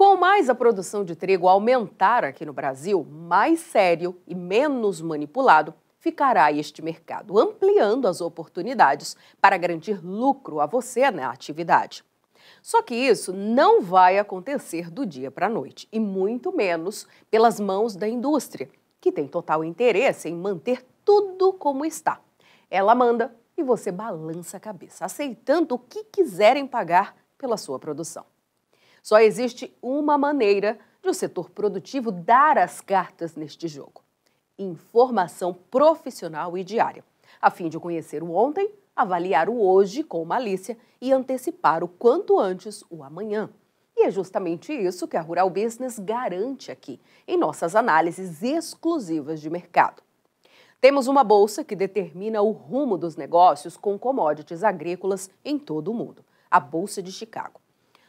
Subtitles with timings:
[0.00, 5.74] Com mais a produção de trigo aumentar aqui no Brasil, mais sério e menos manipulado
[5.98, 12.02] ficará este mercado, ampliando as oportunidades para garantir lucro a você na atividade.
[12.62, 17.60] Só que isso não vai acontecer do dia para a noite, e muito menos pelas
[17.60, 18.70] mãos da indústria,
[19.02, 22.22] que tem total interesse em manter tudo como está.
[22.70, 28.24] Ela manda e você balança a cabeça, aceitando o que quiserem pagar pela sua produção.
[29.02, 34.02] Só existe uma maneira de o setor produtivo dar as cartas neste jogo:
[34.58, 37.04] informação profissional e diária,
[37.40, 42.38] a fim de conhecer o ontem, avaliar o hoje com malícia e antecipar o quanto
[42.38, 43.50] antes o amanhã.
[43.96, 49.50] E é justamente isso que a Rural Business garante aqui, em nossas análises exclusivas de
[49.50, 50.02] mercado.
[50.80, 55.94] Temos uma bolsa que determina o rumo dos negócios com commodities agrícolas em todo o
[55.94, 57.60] mundo, a Bolsa de Chicago.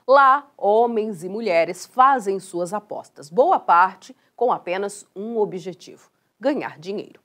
[0.07, 7.21] Lá, homens e mulheres fazem suas apostas, boa parte com apenas um objetivo: ganhar dinheiro.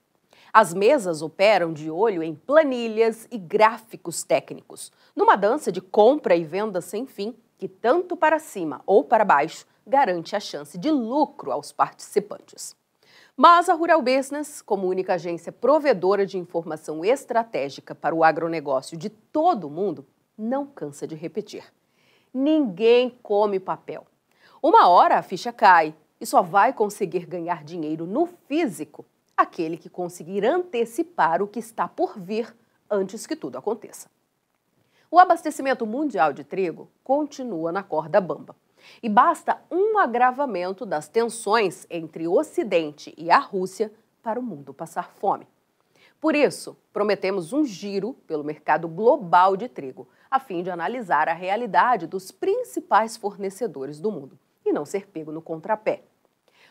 [0.53, 6.45] As mesas operam de olho em planilhas e gráficos técnicos, numa dança de compra e
[6.45, 11.53] venda sem fim que, tanto para cima ou para baixo, garante a chance de lucro
[11.53, 12.77] aos participantes.
[13.37, 19.11] Mas a Rural Business, como única agência provedora de informação estratégica para o agronegócio de
[19.11, 21.65] todo o mundo, não cansa de repetir.
[22.39, 24.07] Ninguém come papel.
[24.63, 29.89] Uma hora a ficha cai e só vai conseguir ganhar dinheiro no físico aquele que
[29.89, 32.55] conseguir antecipar o que está por vir
[32.91, 34.11] antes que tudo aconteça.
[35.11, 38.55] O abastecimento mundial de trigo continua na corda bamba.
[39.03, 43.91] E basta um agravamento das tensões entre o Ocidente e a Rússia
[44.23, 45.49] para o mundo passar fome.
[46.21, 51.33] Por isso, prometemos um giro pelo mercado global de trigo, a fim de analisar a
[51.33, 56.03] realidade dos principais fornecedores do mundo e não ser pego no contrapé.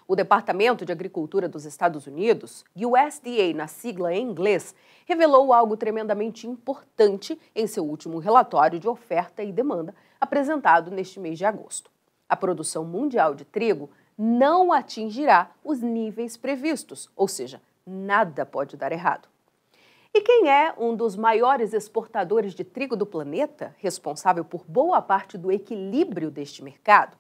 [0.08, 6.46] O Departamento de Agricultura dos Estados Unidos, USDA na sigla em inglês, revelou algo tremendamente
[6.46, 11.90] importante em seu último relatório de oferta e demanda apresentado neste mês de agosto.
[12.30, 18.92] A produção mundial de trigo não atingirá os níveis previstos, ou seja, nada pode dar
[18.92, 19.28] errado.
[20.18, 25.38] E quem é um dos maiores exportadores de trigo do planeta, responsável por boa parte
[25.38, 27.18] do equilíbrio deste mercado?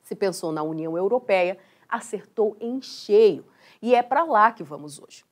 [0.00, 1.58] Se pensou na União Europeia,
[1.88, 3.44] acertou em cheio
[3.82, 5.24] e é para lá que vamos hoje.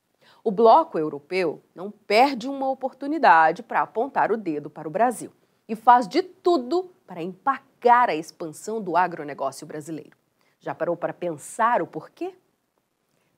[0.42, 5.30] O bloco europeu não perde uma oportunidade para apontar o dedo para o Brasil
[5.68, 10.16] e faz de tudo para empacar a expansão do agronegócio brasileiro.
[10.58, 12.34] Já parou para pensar o porquê?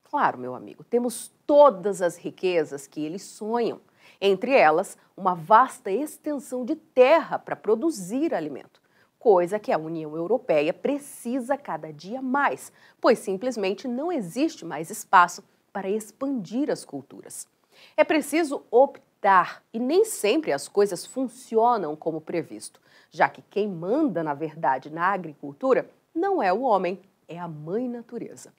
[0.03, 3.81] Claro, meu amigo, temos todas as riquezas que eles sonham,
[4.21, 8.81] entre elas uma vasta extensão de terra para produzir alimento,
[9.19, 15.43] coisa que a União Europeia precisa cada dia mais, pois simplesmente não existe mais espaço
[15.73, 17.49] para expandir as culturas.
[17.97, 22.81] É preciso optar e nem sempre as coisas funcionam como previsto,
[23.11, 27.89] já que quem manda, na verdade, na agricultura não é o homem, é a mãe
[27.89, 28.53] natureza.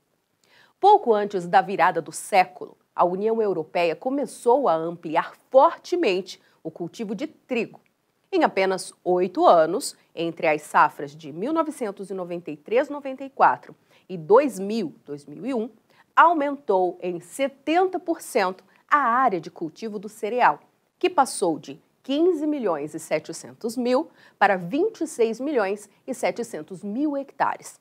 [0.80, 7.16] Pouco antes da virada do século, a União Europeia começou a ampliar fortemente o cultivo
[7.16, 7.80] de trigo.
[8.32, 13.74] Em apenas oito anos, entre as safras de 1993-94
[14.10, 15.70] e 2000-2001,
[16.16, 18.60] aumentou em 70%
[18.90, 20.60] a área de cultivo do cereal,
[21.00, 27.80] que passou de 15 milhões e 700 mil para 26 milhões e 700 mil hectares.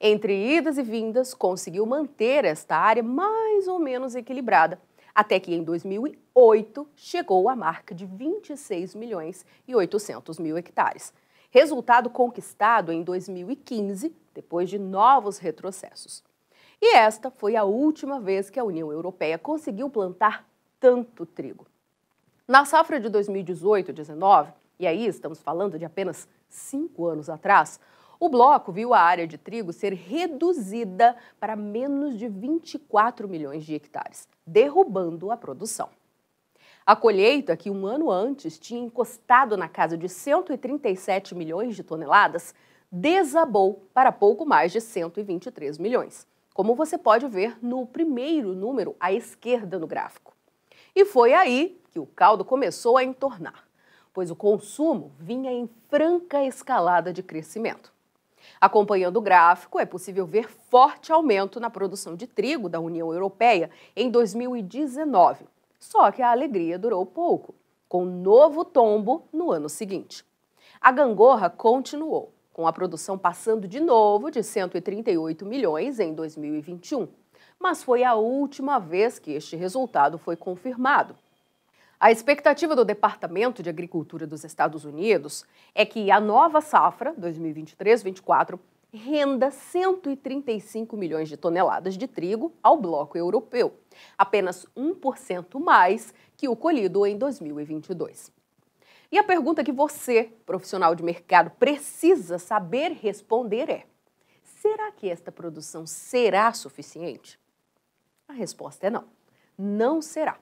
[0.00, 4.78] Entre idas e vindas, conseguiu manter esta área mais ou menos equilibrada,
[5.14, 11.14] até que em 2008 chegou à marca de 26 milhões e 800 mil hectares.
[11.50, 16.22] Resultado conquistado em 2015, depois de novos retrocessos.
[16.82, 20.46] E esta foi a última vez que a União Europeia conseguiu plantar
[20.78, 21.66] tanto trigo.
[22.46, 27.80] Na safra de 2018-19, e aí estamos falando de apenas cinco anos atrás,
[28.18, 33.74] o bloco viu a área de trigo ser reduzida para menos de 24 milhões de
[33.74, 35.90] hectares, derrubando a produção.
[36.84, 42.54] A colheita, que um ano antes tinha encostado na casa de 137 milhões de toneladas,
[42.90, 49.12] desabou para pouco mais de 123 milhões, como você pode ver no primeiro número à
[49.12, 50.32] esquerda no gráfico.
[50.94, 53.66] E foi aí que o caldo começou a entornar,
[54.14, 57.95] pois o consumo vinha em franca escalada de crescimento.
[58.60, 63.70] Acompanhando o gráfico, é possível ver forte aumento na produção de trigo da União Europeia
[63.94, 65.46] em 2019.
[65.78, 67.54] Só que a alegria durou pouco,
[67.88, 70.24] com novo tombo no ano seguinte.
[70.80, 77.08] A gangorra continuou, com a produção passando de novo de 138 milhões em 2021.
[77.58, 81.16] Mas foi a última vez que este resultado foi confirmado.
[81.98, 88.58] A expectativa do Departamento de Agricultura dos Estados Unidos é que a nova safra 2023-24
[88.92, 93.80] renda 135 milhões de toneladas de trigo ao bloco europeu,
[94.16, 98.30] apenas 1% mais que o colhido em 2022.
[99.10, 103.86] E a pergunta que você, profissional de mercado, precisa saber responder é:
[104.42, 107.40] será que esta produção será suficiente?
[108.28, 109.04] A resposta é não.
[109.56, 110.38] Não será.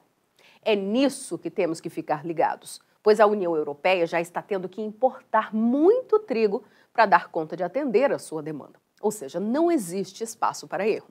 [0.67, 4.81] É nisso que temos que ficar ligados, pois a União Europeia já está tendo que
[4.81, 8.79] importar muito trigo para dar conta de atender a sua demanda.
[8.99, 11.09] Ou seja, não existe espaço para erro.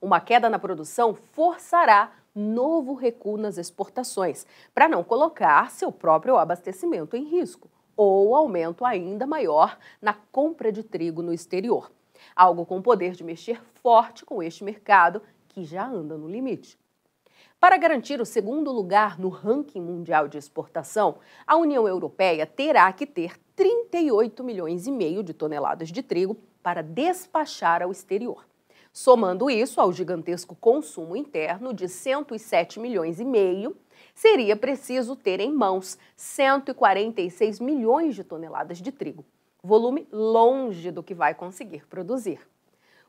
[0.00, 7.16] Uma queda na produção forçará novo recuo nas exportações, para não colocar seu próprio abastecimento
[7.16, 11.90] em risco, ou aumento ainda maior na compra de trigo no exterior.
[12.36, 16.78] Algo com poder de mexer forte com este mercado que já anda no limite.
[17.64, 21.16] Para garantir o segundo lugar no ranking mundial de exportação,
[21.46, 26.82] a União Europeia terá que ter 38 milhões e meio de toneladas de trigo para
[26.82, 28.44] despachar ao exterior.
[28.92, 33.74] Somando isso ao gigantesco consumo interno de 107 milhões e meio,
[34.14, 39.24] seria preciso ter em mãos 146 milhões de toneladas de trigo,
[39.62, 42.40] volume longe do que vai conseguir produzir.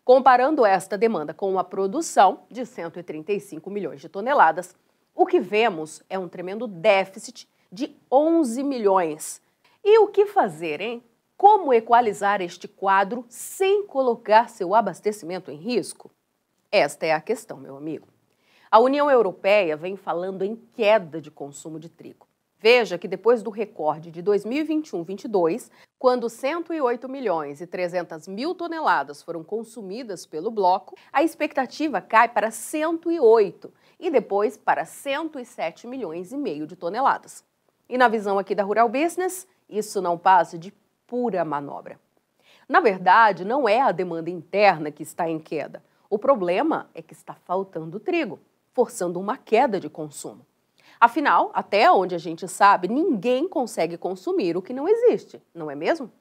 [0.05, 4.75] Comparando esta demanda com a produção de 135 milhões de toneladas,
[5.15, 9.41] o que vemos é um tremendo déficit de 11 milhões.
[9.83, 11.03] E o que fazer, hein?
[11.35, 16.11] Como equalizar este quadro sem colocar seu abastecimento em risco?
[16.71, 18.07] Esta é a questão, meu amigo.
[18.69, 22.27] A União Europeia vem falando em queda de consumo de trigo.
[22.59, 25.71] Veja que depois do recorde de 2021-22,
[26.05, 32.51] quando 108 milhões e 300 mil toneladas foram consumidas pelo bloco, a expectativa cai para
[32.51, 37.43] 108 e depois para 107 milhões e meio de toneladas.
[37.89, 40.71] E na visão aqui da Rural Business, isso não passa de
[41.07, 41.99] pura manobra.
[42.69, 45.83] Na verdade, não é a demanda interna que está em queda.
[46.07, 48.39] O problema é que está faltando trigo,
[48.75, 50.45] forçando uma queda de consumo.
[50.99, 55.75] Afinal, até onde a gente sabe, ninguém consegue consumir o que não existe, não é
[55.75, 56.11] mesmo?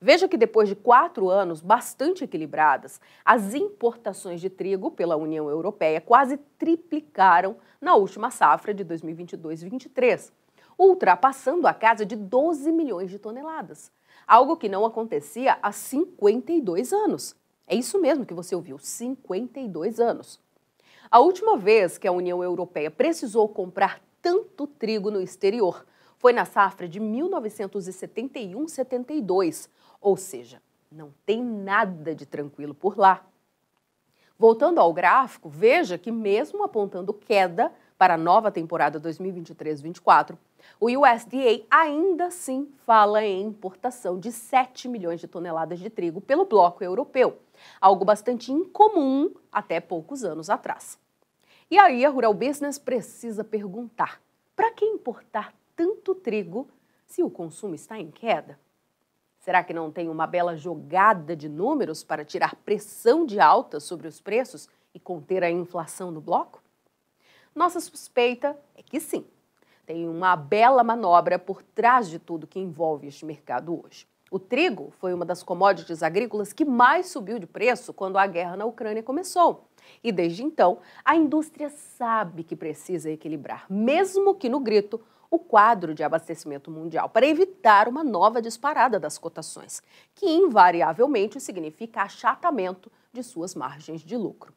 [0.00, 6.00] Veja que depois de quatro anos bastante equilibradas, as importações de trigo pela União Europeia
[6.00, 10.30] quase triplicaram na última safra de 2022-23,
[10.78, 13.90] ultrapassando a casa de 12 milhões de toneladas,
[14.26, 17.34] algo que não acontecia há 52 anos.
[17.66, 20.38] É isso mesmo que você ouviu, 52 anos.
[21.10, 25.86] A última vez que a União Europeia precisou comprar tanto trigo no exterior
[26.18, 29.68] foi na safra de 1971-72,
[30.00, 30.60] ou seja,
[30.90, 33.24] não tem nada de tranquilo por lá.
[34.38, 40.36] Voltando ao gráfico, veja que, mesmo apontando queda para a nova temporada 2023-24,
[40.80, 46.44] o USDA ainda assim fala em importação de 7 milhões de toneladas de trigo pelo
[46.44, 47.38] bloco europeu,
[47.80, 50.98] algo bastante incomum até poucos anos atrás.
[51.70, 54.20] E aí a Rural Business precisa perguntar:
[54.54, 56.68] para que importar tanto trigo
[57.06, 58.58] se o consumo está em queda?
[59.38, 64.08] Será que não tem uma bela jogada de números para tirar pressão de alta sobre
[64.08, 66.65] os preços e conter a inflação no bloco?
[67.56, 69.24] Nossa suspeita é que sim.
[69.86, 74.06] Tem uma bela manobra por trás de tudo que envolve este mercado hoje.
[74.30, 78.58] O trigo foi uma das commodities agrícolas que mais subiu de preço quando a guerra
[78.58, 79.70] na Ucrânia começou.
[80.04, 85.94] E desde então, a indústria sabe que precisa equilibrar, mesmo que no grito, o quadro
[85.94, 89.82] de abastecimento mundial para evitar uma nova disparada das cotações,
[90.14, 94.52] que invariavelmente significa achatamento de suas margens de lucro.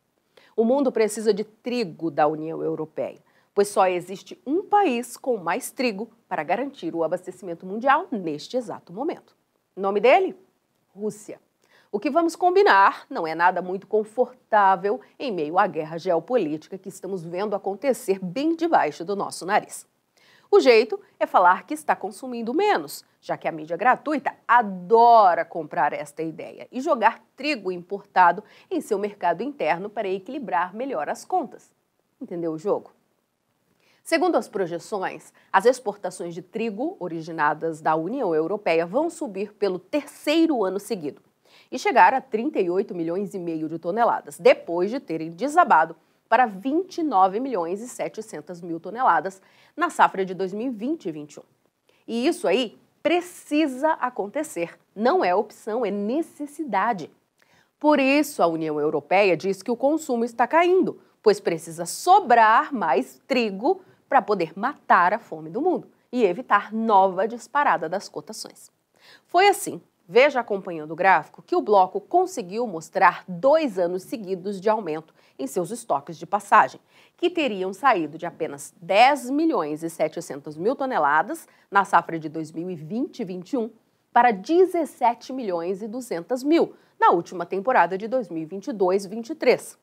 [0.59, 3.23] O mundo precisa de trigo da União Europeia,
[3.55, 8.91] pois só existe um país com mais trigo para garantir o abastecimento mundial neste exato
[8.91, 9.37] momento.
[9.73, 10.35] Nome dele?
[10.93, 11.39] Rússia.
[11.89, 16.89] O que vamos combinar não é nada muito confortável em meio à guerra geopolítica que
[16.89, 19.87] estamos vendo acontecer bem debaixo do nosso nariz.
[20.51, 25.93] O jeito é falar que está consumindo menos, já que a mídia gratuita adora comprar
[25.93, 31.71] esta ideia e jogar trigo importado em seu mercado interno para equilibrar melhor as contas.
[32.19, 32.91] Entendeu o jogo?
[34.03, 40.65] Segundo as projeções, as exportações de trigo originadas da União Europeia vão subir pelo terceiro
[40.65, 41.21] ano seguido
[41.71, 45.95] e chegar a 38 milhões e meio de toneladas, depois de terem desabado
[46.29, 49.41] para 29 milhões e 700 mil toneladas
[49.75, 51.43] na safra de 2020 e 2021.
[52.07, 54.77] E isso aí precisa acontecer.
[54.95, 57.09] Não é opção, é necessidade.
[57.79, 63.21] Por isso, a União Europeia diz que o consumo está caindo, pois precisa sobrar mais
[63.27, 68.71] trigo para poder matar a fome do mundo e evitar nova disparada das cotações.
[69.25, 74.67] Foi assim, veja acompanhando o gráfico, que o bloco conseguiu mostrar dois anos seguidos de
[74.67, 76.81] aumento em seus estoques de passagem,
[77.15, 83.19] que teriam saído de apenas 10 milhões e 700 mil toneladas na safra de 2020
[83.19, 83.69] e 2021
[84.11, 89.77] para 17 milhões e 200 mil na última temporada de 2022-23.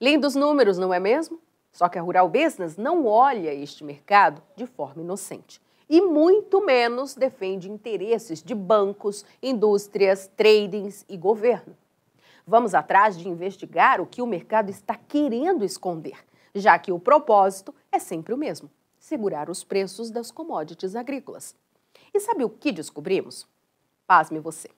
[0.00, 1.38] Lindos números, não é mesmo?
[1.70, 7.16] Só que a Rural Business não olha este mercado de forma inocente e muito menos
[7.16, 11.76] defende interesses de bancos, indústrias, tradings e governo.
[12.46, 17.74] Vamos atrás de investigar o que o mercado está querendo esconder, já que o propósito
[17.90, 18.70] é sempre o mesmo:
[19.00, 21.56] segurar os preços das commodities agrícolas.
[22.14, 23.48] E sabe o que descobrimos?
[24.06, 24.70] Pasme você.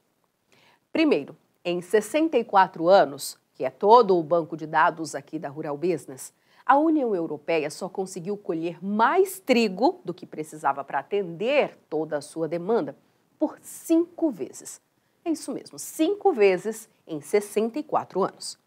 [0.91, 6.33] Primeiro, em 64 anos, que é todo o banco de dados aqui da Rural Business,
[6.65, 12.21] a União Europeia só conseguiu colher mais trigo do que precisava para atender toda a
[12.21, 12.97] sua demanda
[13.39, 14.81] por cinco vezes.
[15.25, 18.59] É isso mesmo, cinco vezes em 64 anos.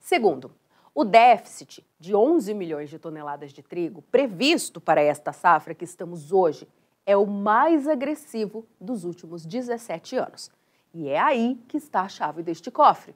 [0.00, 0.50] Segundo,
[0.94, 6.32] o déficit de 11 milhões de toneladas de trigo previsto para esta safra que estamos
[6.32, 6.68] hoje
[7.06, 10.50] é o mais agressivo dos últimos 17 anos.
[10.92, 13.14] E é aí que está a chave deste cofre.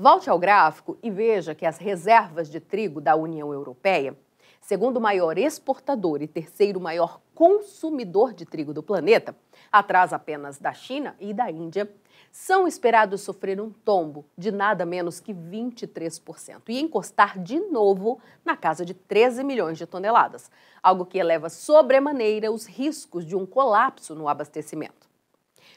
[0.00, 4.16] Volte ao gráfico e veja que as reservas de trigo da União Europeia,
[4.60, 9.34] segundo maior exportador e terceiro maior consumidor de trigo do planeta,
[9.72, 11.92] atrás apenas da China e da Índia,
[12.30, 18.56] são esperados sofrer um tombo de nada menos que 23% e encostar de novo na
[18.56, 20.48] casa de 13 milhões de toneladas,
[20.80, 25.07] algo que eleva sobremaneira os riscos de um colapso no abastecimento.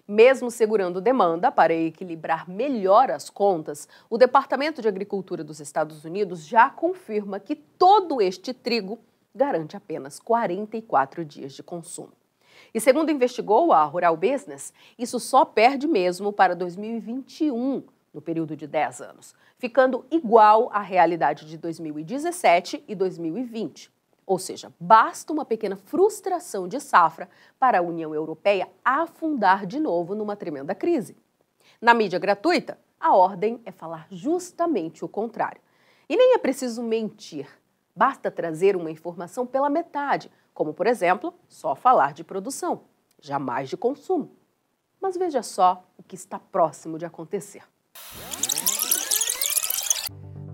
[0.07, 6.45] Mesmo segurando demanda para equilibrar melhor as contas, o Departamento de Agricultura dos Estados Unidos
[6.45, 8.99] já confirma que todo este trigo
[9.33, 12.13] garante apenas 44 dias de consumo.
[12.73, 18.67] E segundo investigou a Rural Business, isso só perde mesmo para 2021, no período de
[18.67, 23.91] 10 anos, ficando igual à realidade de 2017 e 2020.
[24.25, 30.15] Ou seja, basta uma pequena frustração de safra para a União Europeia afundar de novo
[30.15, 31.17] numa tremenda crise.
[31.81, 35.59] Na mídia gratuita, a ordem é falar justamente o contrário.
[36.07, 37.47] E nem é preciso mentir,
[37.95, 42.83] basta trazer uma informação pela metade, como, por exemplo, só falar de produção,
[43.19, 44.35] jamais de consumo.
[44.99, 47.63] Mas veja só o que está próximo de acontecer.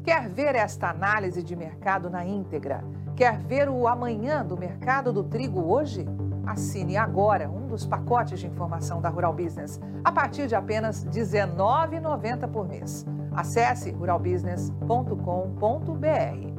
[0.06, 2.82] Quer ver esta análise de mercado na íntegra?
[3.18, 6.06] Quer ver o amanhã do mercado do trigo hoje?
[6.46, 11.10] Assine agora um dos pacotes de informação da Rural Business a partir de apenas R$
[11.10, 13.08] 19,90 por mês.
[13.36, 16.57] Acesse ruralbusiness.com.br.